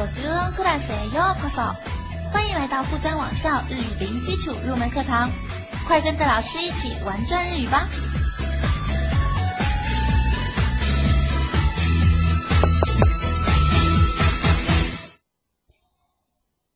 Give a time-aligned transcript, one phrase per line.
[0.00, 1.74] 五十音クラスへようこそ！
[2.32, 5.28] 欢迎来到富江网校日语零基础入门课堂，
[5.86, 7.86] 快跟着老师一起玩转日语吧！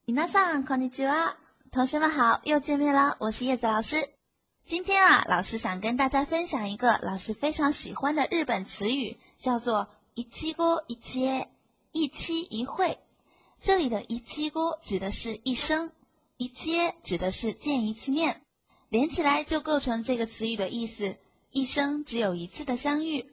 [0.07, 1.37] 皆さんこんにちは，
[1.71, 4.11] 同学们好，又见面了，我是叶子老师。
[4.67, 11.49] 今天啊，老师想跟大家分享一个老师非常喜欢的日本词语，叫做“一期锅一切”。
[11.93, 13.01] 一期一会，
[13.66, 15.92] 这里的一七锅指的是一生，
[16.38, 18.44] 一切指的是见一次面，
[18.90, 21.18] 连起来就构成这个词语的意思。
[21.50, 23.26] 一生只有一次的相遇，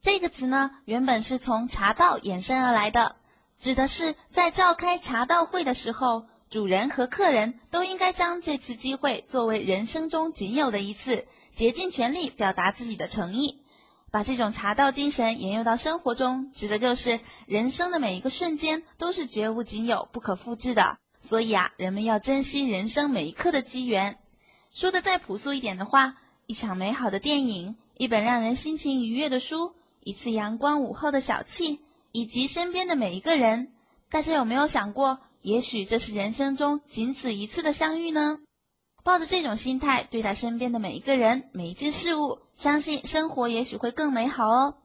[0.00, 3.16] 这个词呢，原本是从茶道衍生而来的，
[3.60, 13.60] 指的是在召开茶道会的时候，主人和客人都应该将这次机会作为人生中仅有的一次，竭尽全力表达自己的诚意。
[14.10, 20.98] 把这种茶道精神沿用到生活中，指的就是人生的每一个瞬间都是绝无仅有、不可复制的。
[21.20, 24.18] 所以啊，人们要珍惜人生每一刻的机缘。
[24.72, 31.80] 说的再朴素一点的话，一场美好的电影，一本让人心情愉悦的书，一次阳光午后的小憩，
[32.12, 33.72] 以及身边的每一个人，
[34.08, 38.38] 大家有没有想过，也许这是人生中仅此一次的相遇呢？
[39.06, 44.78] 抱着这种心态对待身边的每一个人、每一件事物，相信生活也许会更美好哦。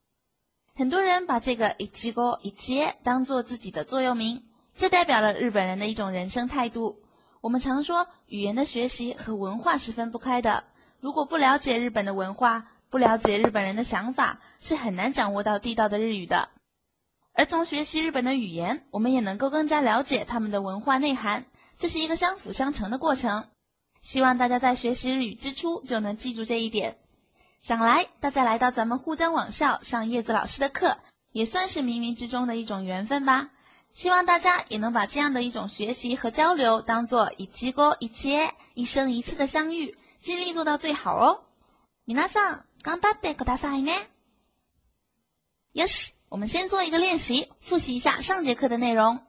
[0.76, 4.44] 很多人把这个一七哥一切当做自己的座右铭，
[4.76, 7.02] 这代表了日本人的一种人生态度。
[7.42, 10.66] 我们常说，语言的学习和文化是分不开的。
[11.00, 16.50] 如果不了解日本的文化，不了解日本人的想法，是很难掌握到地道的日语的。
[17.34, 21.48] 而从学习日本的语言，我们也能够更加了解他们的文化内涵，
[21.80, 23.48] 这是一个相辅相成的过程。
[24.01, 26.99] 希望大家在学习日语之初就能记住这一点。
[27.61, 30.99] 想来大家来到咱们沪江网校上叶子老师的课，
[31.33, 33.51] 也算是冥冥之中的一种缘分吧。
[33.91, 41.41] 希望大家也能把这样的一种学习和交流当做一期过一切一生一次的相遇，尽力做到最好哦。
[42.07, 44.07] 皆さん頑張ってくださいね。
[45.73, 49.21] Yes，我们先做一个练习，复习一下上节课的内容。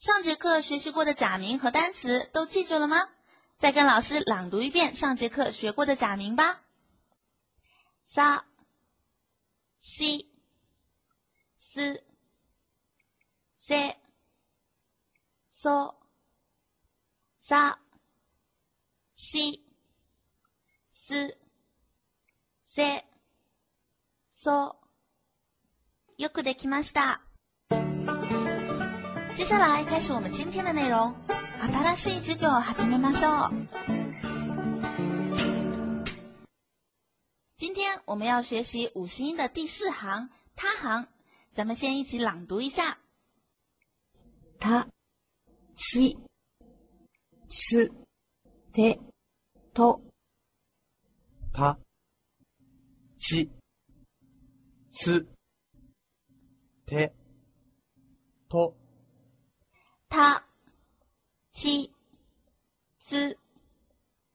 [0.00, 3.08] 上节课学习过的假名和单词都记住了吗？
[3.58, 6.62] 再跟老师朗读一遍上节课学过的假名吧。
[8.04, 8.44] さ、
[9.80, 10.30] し、
[11.56, 12.04] す、
[13.54, 13.96] せ、
[15.48, 15.96] そ、
[17.38, 17.78] さ、
[19.14, 19.64] し、
[20.90, 21.38] す、
[22.62, 23.04] せ、
[24.30, 24.76] そ。
[26.18, 27.22] よくできました。
[29.40, 31.14] 接下来开始我们今天的内容。
[31.58, 33.50] 新しい授業を始めましょう。
[37.56, 41.06] 今天我们要学习五十音的第四行“他行”，
[41.54, 42.98] 咱们先一起朗读一下：
[44.60, 44.86] 他、
[45.74, 46.18] し、
[47.48, 47.90] す、
[48.72, 49.00] て、
[49.72, 50.00] と。
[51.52, 51.78] 他、
[53.18, 53.50] し、
[54.92, 55.26] す、
[56.84, 57.12] て、
[58.48, 58.76] と。
[60.10, 60.44] 他、
[61.52, 61.90] ち、
[62.98, 63.36] つ、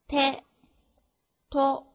[0.08, 0.42] て、
[1.48, 1.86] と。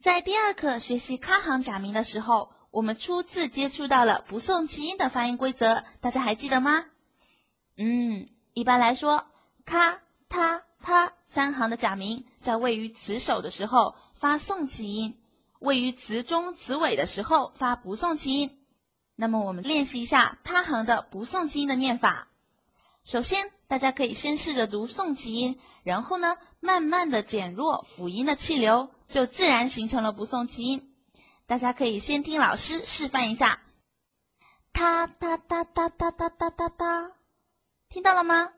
[0.00, 6.86] 在第二课学习卡行假名的时候，我们初次接触到了不送其音的发音规则，大家还记得吗？
[7.76, 9.26] 嗯，一般来说，
[9.66, 15.20] 卡、他、他三行的假名在位于词首的时候发送其音，
[15.58, 18.58] 位于词中词尾的时候发不送其音。
[19.15, 22.27] 那么我们练习一下他行的不送气音的念法。
[23.03, 30.95] 首先，大家可以先试着读送气音，然后呢，慢慢的减弱辅音的气流，就自然形成了不送气音。
[31.45, 33.61] 大家可以先听老师示范一下。
[34.73, 37.11] 哒哒哒哒哒哒哒哒哒，
[37.89, 38.51] 听到了吗？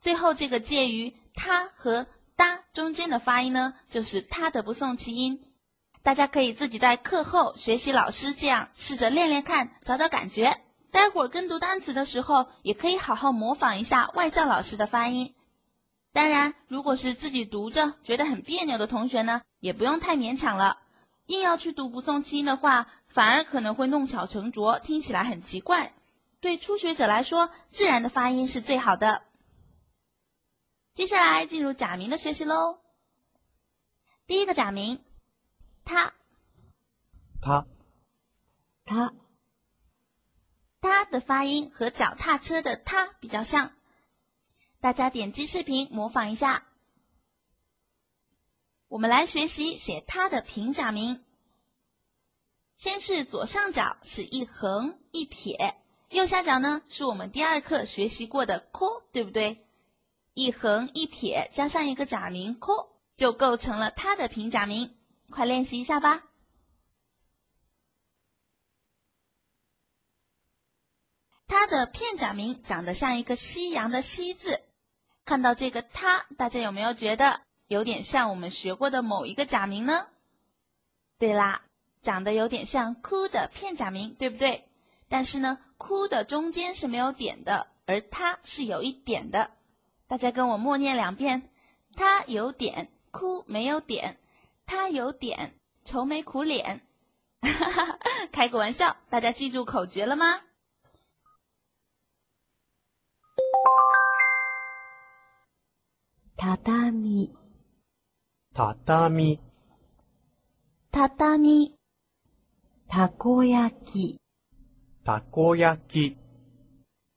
[0.00, 2.06] 最后这个介于他和
[2.36, 5.47] 哒中间的发音呢，就是他的不送气音。
[6.08, 10.58] 大家可以自己在课后学习老师这样试着练练看，找找感觉。
[10.90, 15.34] 待会儿跟读单词的时候，也可以好好模仿一下外教老师的发音。
[16.14, 20.78] 当然，如果是自己读着觉得很别扭的同学呢，也不用太勉强了。
[21.26, 25.92] 硬要去读不送气音的话，反而可能会弄巧成拙，听起来很奇怪。
[26.40, 29.24] 对初学者来说，自然的发音是最好的。
[30.94, 32.78] 接下来进入假名的学习喽。
[34.26, 35.04] 第一个假名。
[35.88, 36.12] 他，
[37.40, 37.66] 他，
[38.84, 39.14] 他，
[40.82, 43.72] 他的发音和脚踏车的“他”比较像，
[44.80, 46.66] 大家点击视频模仿一下。
[48.88, 51.24] 我们来学习写它的平假名。
[52.76, 55.74] 先是左上角是一横一撇，
[56.10, 59.66] 右下角呢是我们第二课学习过的 “ko”，对不对？
[60.34, 64.97] 一横一撇加上一个假名 “ko”，就构成了它的平假名。
[65.30, 66.24] 快练习一下吧。
[71.46, 74.62] 它的片假名长得像一个夕阳的“夕”字，
[75.24, 80.08] 看到这个“它”，大家有没有觉得有点像我们学过的某一个假名呢？
[81.18, 81.62] 对啦。
[82.00, 84.68] 长得有点像“哭”的片假名，对不对？
[85.08, 89.50] 但是呢，“哭”的中间是没有点的，而它是有一点的。
[90.06, 91.50] 大家跟我默念两遍：
[91.96, 94.14] 它有点，哭没有点；
[94.67, 96.81] 它有点，愁眉苦脸。
[98.31, 100.41] 开个玩笑，大家记住口诀了吗？
[106.37, 107.33] 榻榻米，
[108.53, 109.39] 榻榻米，
[110.91, 111.75] 榻榻米。
[112.89, 114.19] たこ焼き、
[115.03, 116.17] たこ焼き、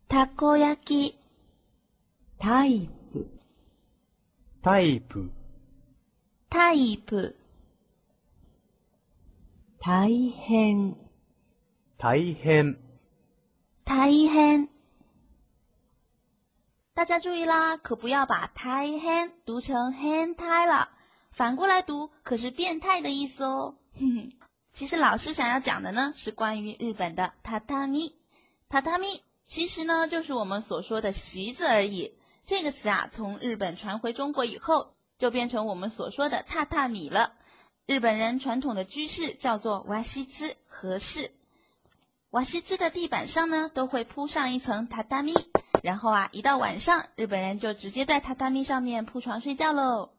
[0.08, 1.18] たこ焼き、
[2.38, 3.28] タイプ、
[4.62, 5.30] タイプ、
[6.48, 7.36] タイプ、
[9.83, 10.93] 大変、
[11.97, 12.77] 大変。
[13.83, 14.67] 大変。
[16.93, 20.89] 大家注意啦，可不要把“大変”读成“変态”了，
[21.31, 23.75] 反过来读可是变态的意思哦。
[23.97, 24.31] 哼哼。
[24.71, 28.15] 其实老师想要讲的呢，是关于日本的榻榻米。
[28.69, 32.19] 榻榻米其实呢，就是我们所说的席子而已。
[32.45, 37.33] 这个词啊，从日本传回中国以后，就变成我们所说的榻榻米了。
[37.91, 41.31] 日本人传统的居室叫做瓦西兹和室。
[42.29, 45.33] 瓦西兹的地板上呢，都会铺上一层榻榻米，
[45.83, 50.11] 然后啊，一到晚上，日本人就直接在榻榻米上面铺床睡觉喽。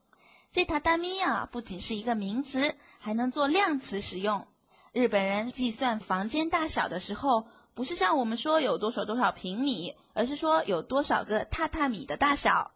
[0.51, 4.47] 这榻榻米啊，不仅是一个名词，还能做量词使用。
[4.93, 12.73] 日本人计算房间大小的时候，不是像我们说有多少多少平米，而是说有多少个榻榻米的大小。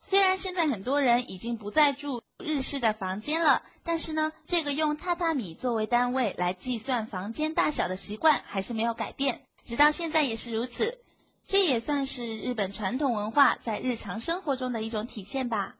[0.00, 11.00] 虽然现在很多人已经不再住日式的房间了，但是呢，这个用榻榻米作为单位来计算房间大小的习惯还是没有改变，直到现在也是如此。
[11.46, 15.76] 这也算是日本传统文化在日常生活中的一种体现吧。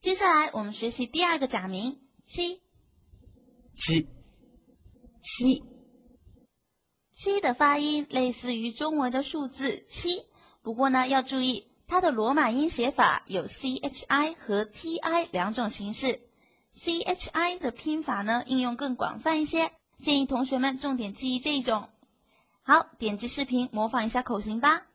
[0.00, 2.60] 接下来我们学习第二个假名七。
[3.74, 4.08] 七
[5.22, 5.64] 七
[7.12, 10.26] 七的发音类似于中文的数字七，
[10.62, 16.20] 不过呢要注意它的罗马音写法有 c h i 和 t i 两种形式。
[16.72, 19.70] c h i 的拼法呢应用更广泛一些，
[20.00, 21.88] 建议同学们重点记忆这一种。
[22.62, 24.86] 好，点击视频模仿一下口型吧。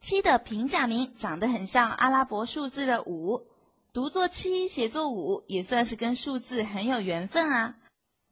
[0.00, 3.46] 七的平假名长得很像阿拉伯数字的五，
[3.92, 7.76] 读作七，写作五，也算是跟数字很有缘分啊。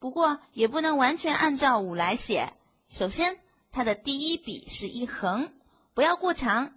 [0.00, 2.55] 不过也不能完全按照五来写。
[2.88, 3.38] 首先，
[3.70, 5.52] 它的第一笔是一横，
[6.00, 6.73] 不要过长；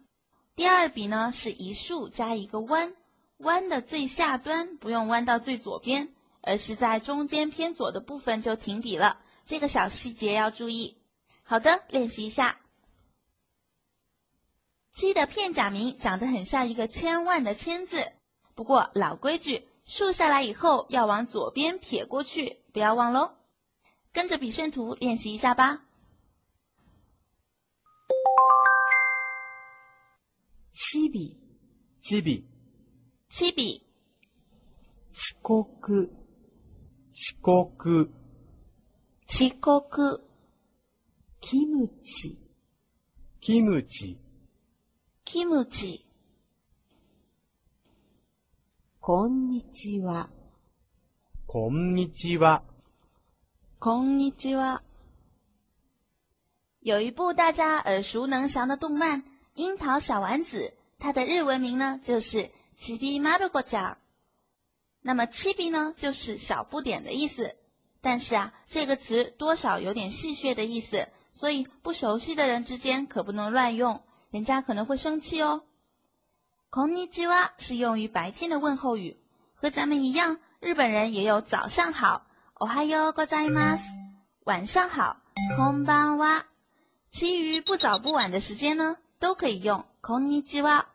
[0.54, 2.94] 第二笔呢是一竖加一个弯，
[3.38, 9.22] 弯的最下端不用弯到最左边，而是在中间偏左的部分就停笔了。
[9.46, 10.98] 这个小细节要注意。
[11.44, 12.60] 好的，练习一下。
[14.92, 18.12] 七的片假名长得很像一个千万的千字，
[18.56, 23.36] 不过老规矩，竖下来以后要往左边撇过去，不要忘喽。
[24.12, 25.86] 跟着笔顺图练习一下吧。
[30.76, 31.38] 七笔，
[32.02, 32.44] 七笔，
[33.30, 33.84] 七笔，
[35.12, 36.10] 遅刻，
[37.12, 38.10] 遅刻，
[39.28, 40.20] 遅刻，
[41.40, 42.40] キムチ、
[43.40, 44.18] キムチ、
[45.24, 46.08] キムチ、
[49.00, 50.32] こんにちは、
[51.46, 52.64] こんにちは。
[53.78, 54.82] こんにちは。
[56.82, 59.22] 有一部大家耳熟能详的动漫
[59.55, 63.99] 《樱桃小丸子》，它的日文名呢就是“七比马鲁国家”。
[65.03, 67.57] 那么“七比”呢就是小不点的意思。
[68.01, 75.63] 但是啊，这个词多少有点戏谑的意思，所以不熟悉的人之间可不能乱用，人家可能会生气哦。
[76.71, 79.17] こんにちは是用于白天的问候语，
[79.55, 82.27] 和咱们一样，日本人也有早上好。
[82.55, 83.85] おはようございます。
[84.45, 85.17] 晚上好，
[85.57, 86.47] こんばんは。
[87.11, 90.87] 其余不早不晚的时间呢， 都可以用こんにちは。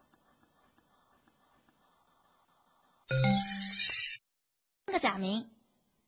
[4.85, 5.49] 三个假名，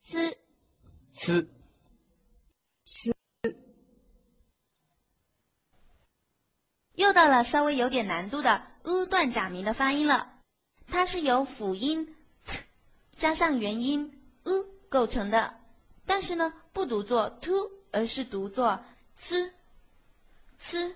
[0.04, 0.38] 之
[1.14, 1.48] つ、
[6.94, 10.40] 又到了稍微有点难度的 u 段假名的发音了。
[10.88, 12.16] 它是由辅音
[12.46, 12.60] t
[13.14, 15.60] 加上元音 u 构成的，
[16.06, 18.84] 但是呢，不读作 tu，而是读作
[19.16, 19.52] c
[20.58, 20.96] c。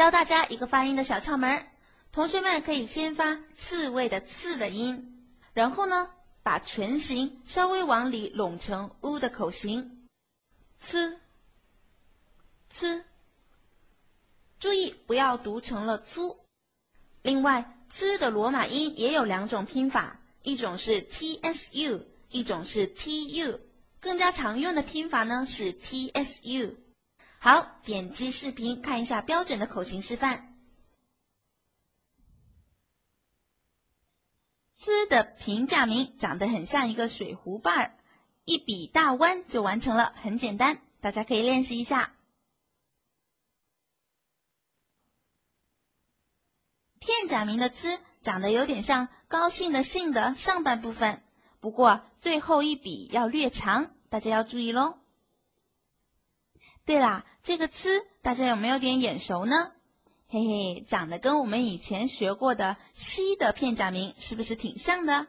[0.00, 1.66] 教大家一个发音的小窍门儿，
[2.10, 6.08] 同学们可以先发刺猬的刺的音，然后呢，
[6.42, 10.08] 把唇形稍微往里拢成 u 的口型
[10.78, 11.18] ，c
[12.70, 13.04] c。
[14.58, 16.46] 注意不要读成了粗。
[17.20, 23.60] 另外，c 的罗马音也有两种拼法，一种是 tsu，一种是 tu。
[24.00, 26.74] 更加常用的拼法呢是 tsu。
[27.42, 30.58] 好，点击视频看一下标准的口型示范。
[34.74, 37.98] c 的平假名长得很像一个水壶瓣儿，
[38.44, 42.14] 一笔大弯就完成了，很简单，大家可以练习一下。
[46.98, 51.22] 片假名的 “c” 长得有点像高兴的“兴”的上半部分，
[51.58, 54.99] 不过最后一笔要略长，大家要注意喽。
[56.90, 57.88] 对啦，这个 “c”
[58.20, 59.70] 大家有没有点眼熟呢？
[60.26, 65.28] 嘿嘿，长得跟我们以前学过的“西”的片假名是不是挺像的？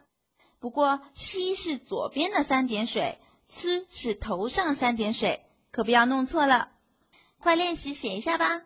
[0.58, 6.72] 不过“西”是左边的三点水，“c” 是头上三点水，可不要弄错了。
[7.38, 8.62] 快练习写一下吧。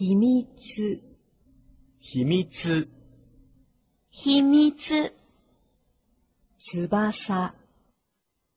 [0.00, 0.44] 秘密、
[2.00, 2.44] 秘密、
[4.24, 4.74] 秘密、
[6.68, 6.88] 翼、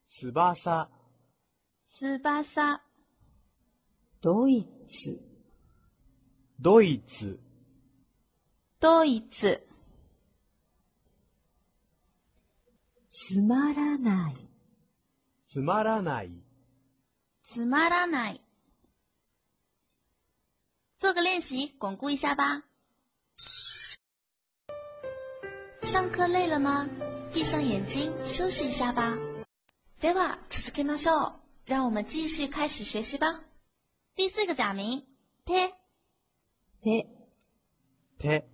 [0.08, 0.89] 翼、
[1.86, 2.82] 翼、
[4.20, 5.22] ドイツ、
[6.60, 7.39] ドイツ、
[8.80, 9.68] ドイツ、
[13.10, 14.36] つまらない、
[15.46, 16.32] つまらない、
[17.44, 18.42] つまらない。
[20.98, 22.63] 做个练习，巩固一下吧。
[25.84, 26.89] 上课累了吗？
[27.38, 29.16] 闭上眼睛休息一下吧。
[30.00, 31.33] では続けましょう。
[31.66, 33.43] 让我们继续开始学习吧。
[34.14, 35.04] 第四个假名，
[35.47, 35.54] 手。
[36.83, 37.07] 手。
[38.21, 38.45] 手。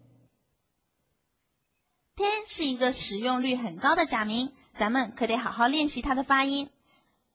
[2.16, 6.70] 手是一个使用率很高的假名，咱们可得好好练习它的发音。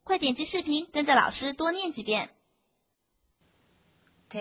[0.03, 2.29] 快点击视频，跟着老师多念几遍。
[4.31, 4.39] 手。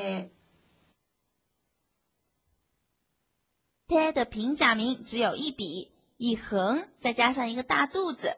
[3.86, 8.38] t 的平假名只有一笔， 一横，再加上一个大肚子。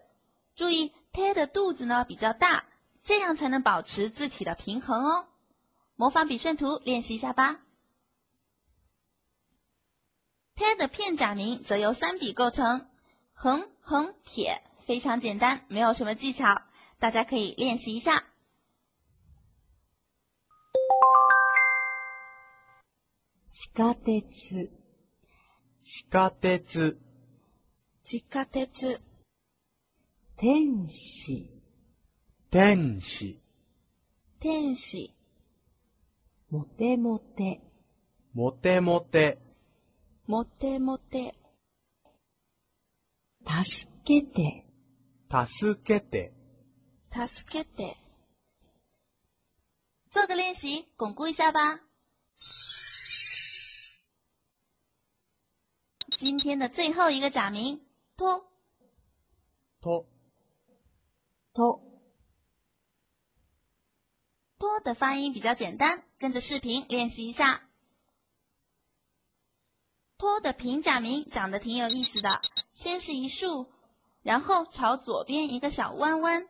[0.56, 2.66] 注意 t 的肚子呢比较大，
[3.04, 5.28] 这样才能保持字体的平衡哦。
[5.96, 7.62] 模仿笔顺图练习一下吧。
[10.54, 12.88] t 的片假名则由三笔构成，
[13.34, 16.62] 横、横、撇，非常简单，没有什么技巧，
[17.00, 18.26] 大家可以练习一下。
[23.50, 24.22] 地下鉄。
[24.22, 24.70] 地
[26.12, 27.00] 下鉄、
[28.04, 29.00] 地下鉄、
[30.36, 31.48] 天使、
[32.50, 33.40] 天使、
[34.40, 35.14] 天使、
[36.50, 37.62] モテモテ、
[38.34, 39.38] モテモテ、
[40.26, 41.36] モテモテ、
[43.46, 44.66] 助けて、
[45.30, 46.34] 助けて、
[47.12, 47.96] 助けて。
[50.10, 51.80] 做个练习，巩固一下吧。
[56.18, 57.80] 今天的最后一个假名
[58.22, 58.46] “托”，
[59.82, 60.06] 托，
[61.54, 61.82] 托，
[64.60, 67.68] 托的发音比较简单，跟着视频练习一下。
[70.20, 72.42] 托的平假名长得挺有意思的，
[72.74, 73.72] 先是一竖，
[74.22, 76.48] 然后朝左边一个小弯弯。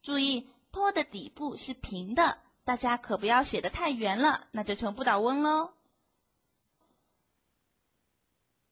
[0.00, 5.74] 注意，托的底部是平的，大家可不要写的太圆了，那就成不倒翁喽。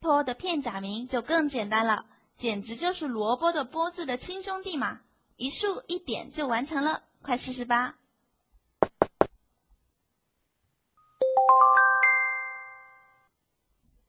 [0.01, 2.07] 托的片假名就更简单了，
[2.38, 5.02] 简直就是萝卜的波字的亲兄弟嘛，
[5.36, 8.00] 一竖一点就完成了，快试试吧。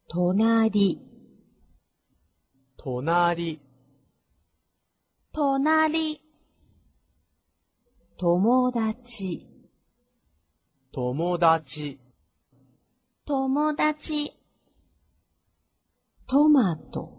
[0.08, 1.00] 隣、
[2.76, 3.58] 隣、
[5.32, 6.20] 隣、
[8.16, 9.48] 友達、
[10.92, 11.98] 友達、
[13.24, 14.38] 友達。
[16.26, 17.17] トマト、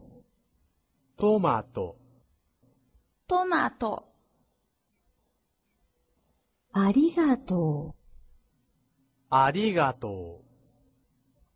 [1.20, 1.98] トマト、
[3.28, 4.06] トマト。
[6.74, 7.96] ありがとう、
[9.30, 10.46] ありがとう、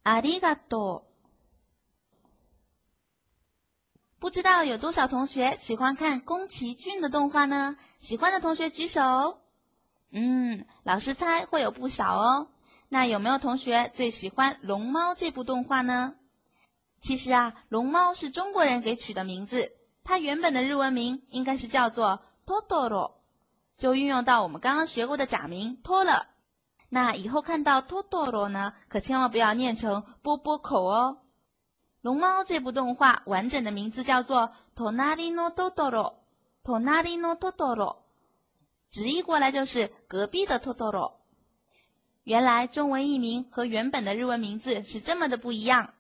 [0.04, 1.10] ありがとう。
[4.22, 7.78] 不知道有多少同学喜欢看宫崎骏的动画呢？
[8.00, 9.40] 喜欢的同学举手。
[10.12, 12.48] 嗯，老师猜会有不少哦。
[12.90, 16.16] 那有没有同学最喜欢《龙猫》这部动画呢？
[17.05, 19.73] 其实啊，龙猫是中国人给取的名字，
[20.05, 23.21] 它原本的日文名应该是叫做托托罗，
[23.77, 26.29] 就运用到我们刚刚学过的假名托了。
[26.89, 31.19] 那以后看到托托罗呢，可千万不要念成波波口哦。
[32.01, 35.91] 龙猫这部动画完整的名字叫做《Tonari no Totoro》，
[36.65, 37.97] 《Tonari no Totoro，
[38.89, 41.21] 直译过来就是隔壁的托托罗。
[42.23, 45.93] 原来中文译名和原本的日文名字是这么的不一样。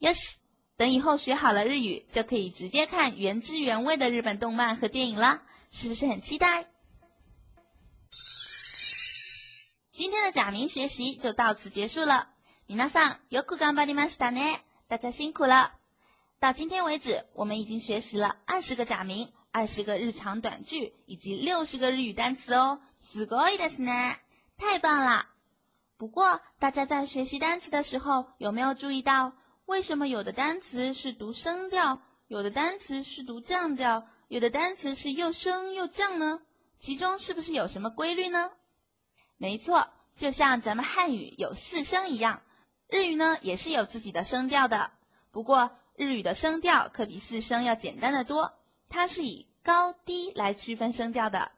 [0.00, 0.36] Yes，
[0.79, 6.67] 等以后学好了日语，就可以直接看原汁原味的日本动漫和电影啦，是不是很期待？
[9.91, 12.29] 今天的假名学习就到此结束了。
[12.67, 15.73] 皆さんよく頑張りましたね，大家辛苦了。
[16.39, 24.17] 到今天为止，我们已经学习了二十个假名、二十个日常短句以及六十个日语单词哦，すごいですね，
[24.57, 25.27] 太棒了！
[25.97, 29.33] 不过，大家在学习单词的时候，有没有注意到，
[29.70, 36.42] 为什么有的单词是读升调，有的单词是读降调，有的单词是又升又降呢？
[36.76, 38.50] 其中是不是有什么规律呢？
[39.36, 42.42] 没错，就像咱们汉语有四声一样，
[42.88, 44.90] 日语呢也是有自己的声调的。
[45.30, 48.52] 不过，日语的声调可比四声要简单的多，
[48.88, 51.52] 它是以高低来区分声调的。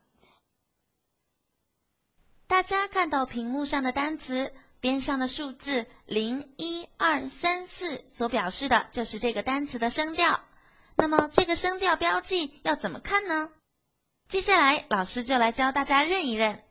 [2.46, 4.52] 大家看到屏幕上的单词
[4.82, 10.40] 边上的数字零一二三四，所表示的就是这个单词的声调。
[10.96, 13.52] 那么这个声调标记要怎么看呢？
[14.28, 16.64] 接下来老师就来教大家认一认。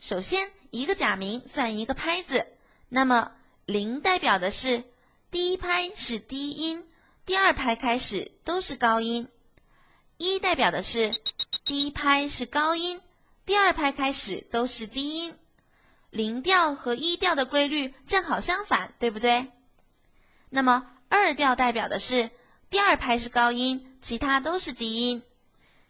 [0.00, 2.44] 首先，一个假名算一个拍子，
[2.88, 3.30] 那么
[3.66, 4.82] 零代表的是
[5.30, 6.90] 第一拍是低音，
[7.24, 9.28] 第二拍开始都是高音；
[10.16, 11.14] 一代表的是
[11.64, 13.00] 第一拍是高音。
[13.46, 15.38] 第二拍开始都是低音，
[16.14, 19.50] 零调和一调的规律正好相反，对不对？
[20.48, 22.30] 那么二调代表的是
[22.70, 25.22] 第二拍是高音，其他都是低音；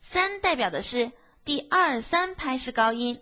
[0.00, 1.12] 三代表的是
[1.44, 3.18] 第二三拍是高音；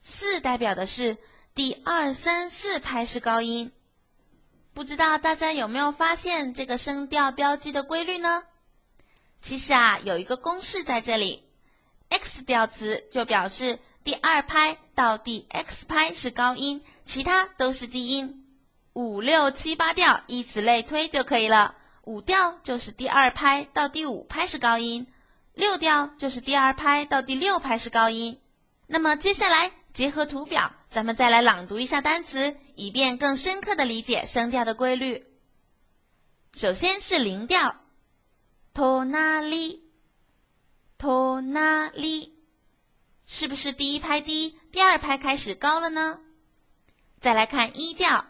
[0.00, 1.18] 四代表的是
[1.54, 3.70] 第二三四拍是高音。
[4.72, 8.44] 不知道大家有没有发现这个声调标记的规律呢？
[9.42, 11.44] 其实啊，有一个公式在这里。
[12.08, 18.46] X 调词就表示第二拍到第 X 拍是高音，其他都是低音。
[18.94, 21.74] 五六七八调，以此类推就可以了。
[22.04, 25.06] 五调就是第二拍到第五拍是高音，
[25.52, 28.40] 六调就是第二拍到第六拍是高音。
[28.86, 35.26] 那么接下来结合图表，咱们再来朗读一下单词，以便更深刻的理解声调的规律。
[36.52, 37.76] 首先是零调，
[38.72, 39.84] 托那里。
[40.98, 42.34] 托那里，
[43.32, 46.18] 是不是第一拍低，第二拍开始高了呢？
[47.20, 48.26] 再来看一调，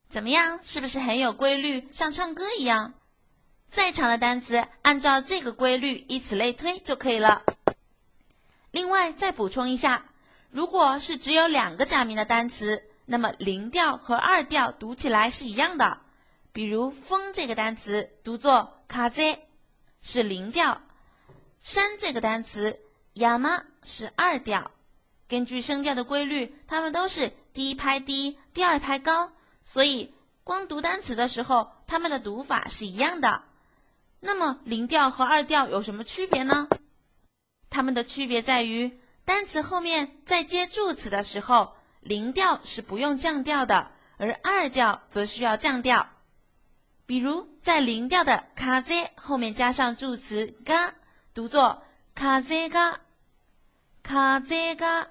[0.10, 0.60] 怎么样？
[0.64, 2.94] 是不是很有规律，像唱歌一样？
[3.72, 7.44] 再长的单词，按照这个规律，以此类推就可以了。
[8.72, 10.06] 另外，再补充一下。
[10.52, 16.02] 如果是只有两个假名的单词，那么零调和二调读起来是一样的。
[16.54, 19.48] 比如“风”这个单词读作卡 a
[20.00, 20.76] 是零调
[21.60, 22.80] ；“山”这个单词
[23.15, 24.69] “yama” 是二调。
[25.28, 29.32] 根据声调的规律，它们都是第一拍低，第二拍高，
[29.63, 33.41] 所以光读单词的时候，它们的读法是一样的。
[34.19, 36.67] 那么零调和二调有什么区别呢？
[37.72, 39.00] 它们的区别在于。
[39.26, 46.09] 单词后面在接助词的时候，零调是不用降调的，而二调则需要降调。
[47.07, 50.93] 比如在零调的卡 z 后面加上助词が，
[51.35, 51.83] 读作
[52.14, 52.97] 卡 z が，
[54.03, 55.09] 卡 z が。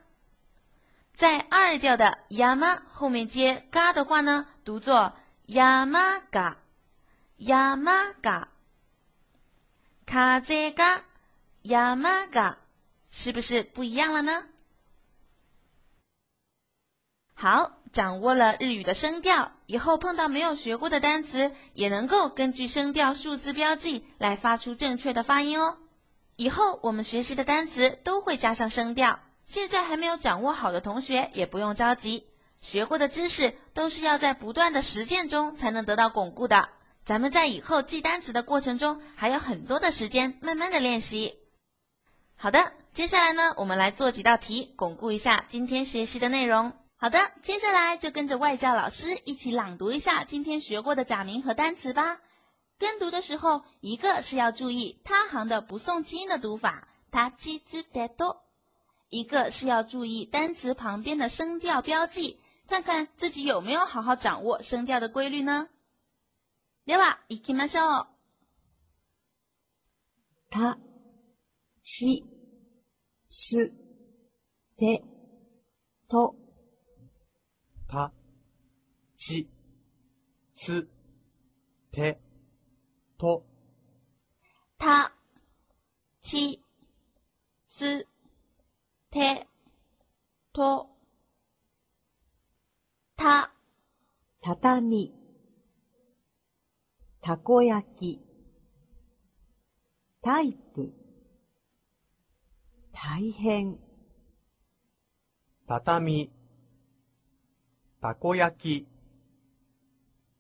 [1.14, 5.14] 在二调的山后面接が的话呢，读作
[5.48, 5.92] 山
[6.32, 6.56] が，
[7.38, 8.48] 山が。
[10.06, 11.02] 風が、
[11.64, 12.58] 山が，
[13.10, 14.44] 是不是不一样了呢？
[17.41, 25.79] 好，掌握了日语的声调，以后碰到没有学过的单词，也能够根据声调数字标记来发出正确的发音哦。
[26.35, 29.21] 以后我们学习的单词都会加上声调。
[29.47, 32.27] 现在还没有掌握好的同学也不用着急，
[32.61, 36.71] 学过的知识都是要在不断的实践中才能得到巩固的。
[37.05, 41.39] 咱们在以后记单词的过程中，还有很多的时间，慢慢的练习。
[42.35, 46.73] 好的，接下来呢，我们来做几道题，巩固一下今天学习的内容。
[46.98, 52.22] 好的，接下来就跟着外教老师一起朗读一下今天学过的假名和单词吧。
[52.78, 58.44] 跟读的时候，一个是要注意他行的不送气音的读法，他七字得多；
[59.10, 65.70] 一个是要注意单词旁边的声调标记，看看自己有没有好好掌握声调的规律呢？
[66.86, 68.08] では、行きましょう。
[70.52, 70.78] た、
[71.82, 72.24] ち、
[73.30, 73.72] す、
[74.78, 75.02] て、
[76.10, 76.36] と、
[77.89, 78.13] た、
[79.17, 79.49] ち、
[80.53, 80.87] す、
[81.91, 82.21] て、
[83.17, 83.43] と、
[84.79, 85.11] た、
[86.21, 86.63] ち、
[87.67, 88.07] す、
[89.11, 89.47] て、
[90.53, 90.91] と、
[93.17, 93.51] た、
[94.43, 95.15] たたみ、
[97.23, 98.21] たこ焼き、
[100.21, 100.93] タイプ、
[102.93, 103.79] 大変、
[105.67, 106.38] 畳、
[108.01, 108.87] たこ焼き、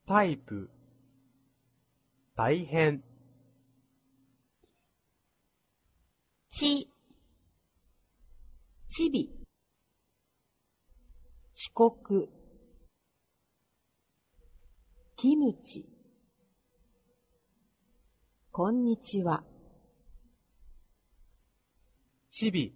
[0.07, 0.71] タイプ、
[2.37, 3.03] 大変、
[6.51, 6.88] ち、
[8.88, 9.29] ちび、
[11.53, 12.29] 遅刻、
[15.16, 15.85] キムチ、
[18.53, 19.42] こんにちは、
[22.31, 22.73] ちび、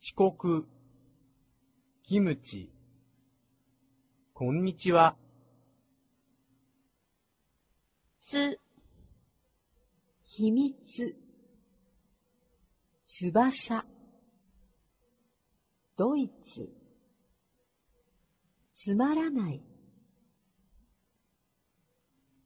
[0.00, 0.66] 遅刻、
[2.04, 2.73] キムチ、
[4.46, 5.16] こんにちは、
[8.20, 8.60] す、
[10.22, 11.16] 秘密、
[13.06, 13.86] 翼、
[15.96, 16.70] ドイツ、
[18.74, 19.62] つまらない、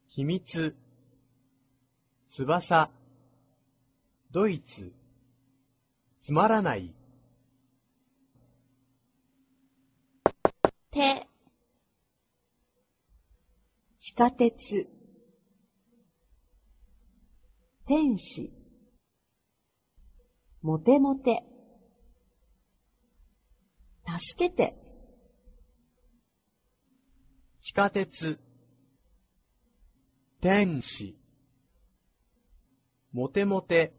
[0.06, 0.76] 秘密、
[2.28, 2.90] 翼、
[4.30, 4.92] ドイツ、
[6.20, 6.94] つまらない、
[10.92, 11.26] て、
[14.08, 14.88] 地下鉄、
[17.86, 18.50] 天使、
[20.62, 21.44] モテモテ、
[24.06, 24.74] 助けて、
[27.60, 28.40] 地下鉄、
[30.40, 31.18] 天使、
[33.12, 33.92] モテモテ、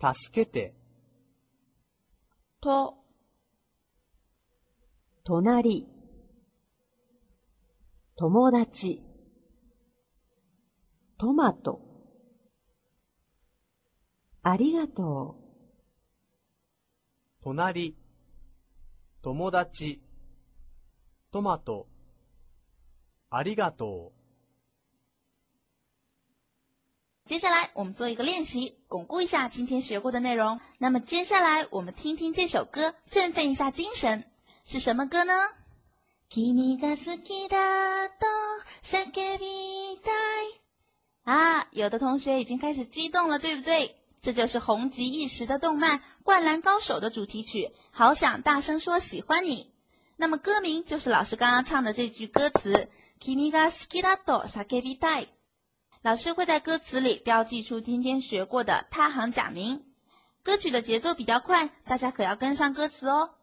[0.00, 0.74] 助けて、
[2.60, 2.96] と、
[5.22, 5.86] 隣、
[8.20, 9.00] 友達、
[11.18, 11.80] トマト、
[14.42, 15.44] ありがとう。
[17.44, 17.96] 隣、
[19.22, 20.02] 友達、
[21.30, 21.86] トマト、
[23.30, 24.18] ありがとう。
[27.24, 30.58] 接下来我们做一个练习，巩固一下今天学过的内容。
[30.78, 34.24] 那么接下来我们听听这首歌，振奋一下精神。
[34.64, 35.32] 是什么歌呢？
[36.29, 38.25] 君が好きだと
[38.83, 40.61] 叫びたい。
[41.25, 43.95] 啊，有的同学已经开始激动了，对不对？
[44.21, 49.63] 这就是红极一时的动漫《灌篮高手》的主题曲《好想大声说喜欢你》。
[50.15, 55.27] 那么歌名就是老师刚刚唱的这句歌词“君が好きだと叫びたい”。
[56.03, 59.85] 老师会在歌词里标记出今天学过的他行假名。
[60.41, 63.35] 歌曲的节奏比较快，大家可要跟上歌词哦。